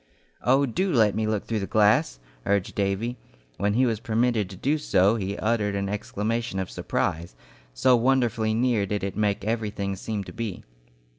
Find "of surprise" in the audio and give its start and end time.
6.57-7.35